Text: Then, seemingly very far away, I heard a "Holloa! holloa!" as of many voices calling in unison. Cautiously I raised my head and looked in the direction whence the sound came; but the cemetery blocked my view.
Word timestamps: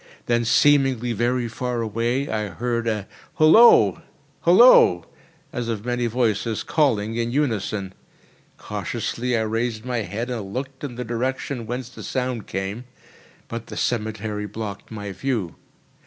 Then, 0.25 0.45
seemingly 0.45 1.13
very 1.13 1.47
far 1.47 1.81
away, 1.83 2.27
I 2.27 2.47
heard 2.47 2.87
a 2.87 3.07
"Holloa! 3.35 4.01
holloa!" 4.39 5.03
as 5.53 5.67
of 5.69 5.85
many 5.85 6.07
voices 6.07 6.63
calling 6.63 7.17
in 7.17 7.31
unison. 7.31 7.93
Cautiously 8.57 9.37
I 9.37 9.41
raised 9.41 9.85
my 9.85 9.97
head 9.99 10.31
and 10.31 10.51
looked 10.51 10.83
in 10.83 10.95
the 10.95 11.05
direction 11.05 11.67
whence 11.67 11.87
the 11.87 12.01
sound 12.01 12.47
came; 12.47 12.85
but 13.47 13.67
the 13.67 13.77
cemetery 13.77 14.47
blocked 14.47 14.89
my 14.89 15.11
view. 15.11 15.53